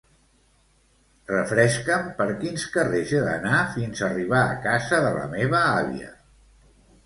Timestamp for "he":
3.19-3.21